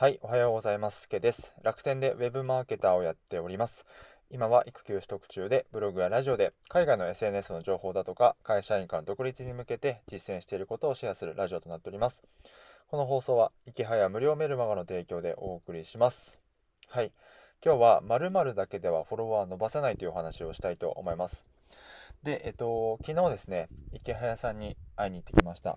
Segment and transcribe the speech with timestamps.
[0.00, 1.08] はい、おはようございます。
[1.08, 1.56] けです。
[1.64, 3.84] 楽天でウェブマーケターをやっております。
[4.30, 12.22] 今は育休取得中で、ブログやラジオで海外の SNS の情報だとか、会社員から独立に向けて実践していることをシェアするラジオとなっております。
[12.86, 16.38] この放送は、いきはや無料メルマガの提供でお送りします。
[16.86, 17.10] はい、
[17.64, 21.44] 今日は〇〇だけではフォロワー伸ばせないというお話をしたいと思います。
[22.22, 25.76] で、えっと、昨日ですね、池早さんに会いに行ってきました。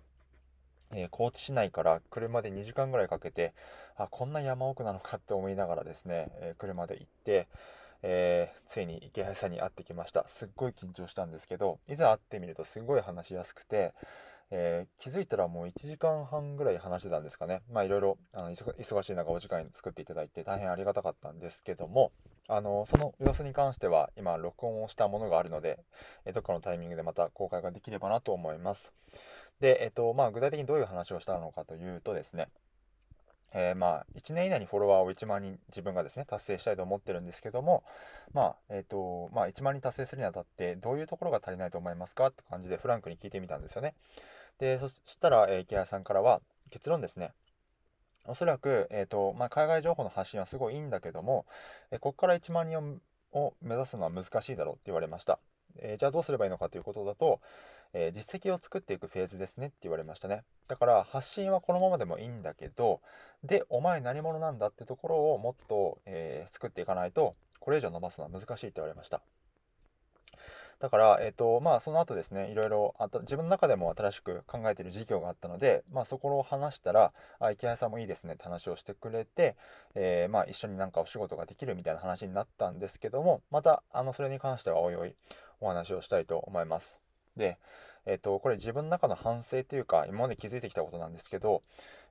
[0.94, 3.54] えー、高知市内から車で2時間ぐらいかけて、
[3.98, 7.48] あ、こんな山奥なのかって思いながらですね、えー、車で行って、
[8.04, 10.26] えー、ついに池谷さんに会ってきました。
[10.28, 13.94] すっごい緊張したんですけど、いざ会ってみるとすごい話しやすくて、
[14.54, 17.62] えー、気づいたらもう1時間半ぐらい話してたんですかね。
[17.72, 22.12] まあいろいろあの忙しい中お時間作っていただいて大変ありがたかったんですけども、
[22.50, 25.80] あのその様子に関しては今録音をしたものがあるので、
[26.26, 28.94] えどっかのタイミングでまた公開ができればなと思います。
[29.62, 32.50] で、えっと、まあ、具体的にどういう話をしたのかというとですね、
[33.54, 37.84] えー、まあ、1年以内にフォロワーを1万人自分がですね、達成したいと思ってるんですけども、
[38.34, 43.94] まあ、えっ、と、まあ、1万人達成するにあたって、どういうところが足りないと思いますかって感じでフランクに聞いてみたんですよね。
[44.58, 47.34] で、そしたら、えー、池谷さんからは、結論ですね、
[48.26, 51.46] おそらく、えっ、ー、と、まあ、海外情報の発信はすごいいいんだけども、
[51.92, 53.02] えここから1万人
[53.34, 55.40] を目指すのは難しいだろうって言われました。
[55.78, 57.40] えじゃあどうすればいいのかということだと、
[57.94, 60.44] えー、実績を作っていくフェーズですねって言われましたね。
[60.68, 63.02] だから発信はこのままでもいいんだけど、
[63.44, 69.22] で、お前何者なんだってところをもっと、えー、作っていかないと、これ以上伸ばすのは難しいって言われました。
[70.82, 79.56] だから、えっ、ー、と、まあ、その後ですね、いろいろあ自分の中でも新しく考えている事業があったので、まあ、そこを話したら、あ、池谷さんもいいですねって話をしてくれて、
[79.94, 85.14] えー、まあ、一緒になんかお仕事ができるみたいな話になったんですけども、また、あの、それに関してはおいおい
[85.62, 87.00] お話をしたいと思います。
[87.38, 87.58] で、
[88.06, 91.64] えっ、と、これ自分の中の反省というか、今まで気づいてきたことなんですけど、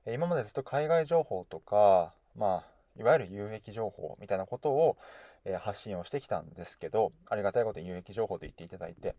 [0.07, 4.97] 今までずっと海外情報とか、まあ、いわゆる有益情報みたいなことを、
[5.43, 9.15] え発信をしてきたんですけど、ありがたいことに有益情報と言っていただいて。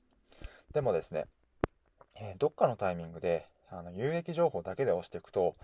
[0.72, 1.26] でもですね、
[2.20, 5.56] えどっかのタイミングで、あの有益情報だけで押していくと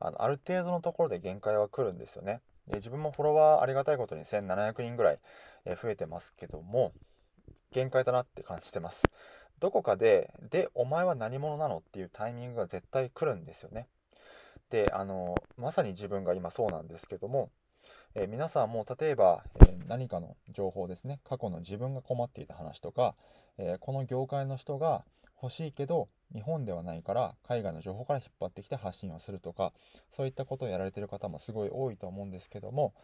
[0.00, 5.18] あのある程度のところで限界は来るんですよねで自分もフォロワーありがたいことに1700人ぐらい、
[5.66, 6.92] 増えてますけども
[7.72, 9.02] 限界だなって感じてます
[9.62, 13.86] どこかで、で、お前は何者なのっていうタイミングが絶対来るんですよね。
[14.70, 17.48] で、あの、まさに自分が今そうなんですけども、
[18.16, 23.14] え、皆さんも例えば、えー、何かの情報ですね、過去の自分が困っていた話とか、
[23.56, 25.04] えー、この業界の人が
[25.40, 29.72] 欲しいけど、日本ではないから海外の情報から引っ張ってきて発信をするとか、
[30.10, 32.94] そういったことをやられてる方もすごい多いと思うんですけども、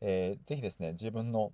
[0.00, 1.52] えー、ぜひですね、自分の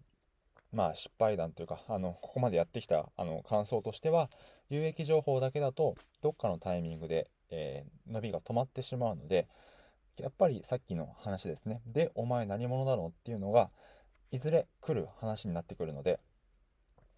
[0.73, 4.31] まあ失敗談というか、あの、ここまでやってきたあの感想としては、
[4.71, 9.47] 有益情報だけだと、どっかのタイミングで、えー、伸びが止まってしまうので、
[10.19, 11.83] やっぱりさっきの話ですね。
[11.87, 13.71] で、お前何者だろうっていうのが、
[14.31, 16.19] いずれ来る話になってくるので、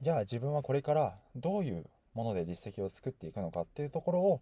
[0.00, 4.40] じゃあ自分はこれからどういうもので実績を作っていくのかっていうところを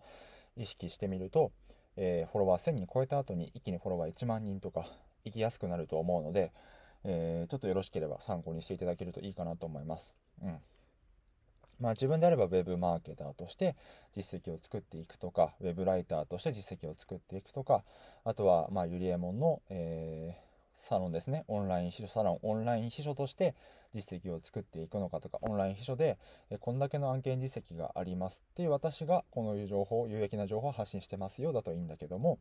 [0.57, 1.53] 意識してみると、
[1.97, 4.87] えー、フォロワー1000人超えた後に一気にフォロワー1万人とか
[5.25, 6.53] 行きやすくなると思うので、
[7.05, 10.15] えー、ちょっとよろしければ参考にしていただけるといいかなと思います。
[10.43, 10.59] うん。
[11.81, 13.77] まあ自分であれば Web マーケターとして
[14.15, 17.83] 実績を作っていくとか、Web ライターとして実績を作っていくとか、
[18.25, 20.52] あとは、まあ、ゆりえもんの、えー
[20.83, 21.45] サロンですね。
[21.47, 23.55] オンライン秘書サロン、オンライン秘書として
[23.95, 26.19] 実績を作っていくのかとか、オンライン秘書で、
[26.51, 32.41] えこんだけの案件実績がありますっていう私がこの情報、有益な情報を発信してますよだといいんだけども、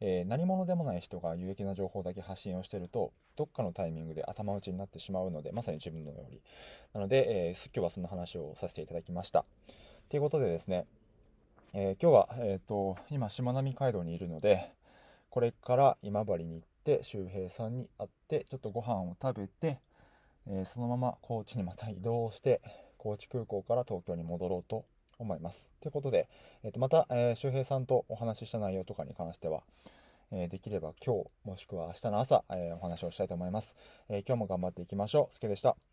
[0.00, 6.42] えー、何者でもない人が有益な情報だけ発信をしてると、どっかのタイミングで頭打ちになってしまうので、まさに自分のように。
[6.92, 9.46] なので、えー、今日はその話をさせていただきました。
[10.10, 10.84] ということでですね、
[11.72, 14.74] えー、今日は、えっ、と、今、しまなみ海道にいるので、
[15.30, 19.80] これから今治に行って周平さんに会ってちょっとご飯を食べて、
[20.46, 22.60] えー、そのまま高知にまた移動して
[22.96, 24.84] 高知空港から東京に戻ろうと
[25.18, 25.66] 思います。
[25.80, 26.28] ということで、
[26.62, 29.62] えー、とまた、えー、周平さんとお話しした内容とかに関しては、
[30.30, 33.74] えー、できれば今日もしくは明日の朝、えー、お話をしたいと思います、
[34.08, 35.34] えー、今日も頑張っていきましょう。
[35.34, 35.87] すけでした。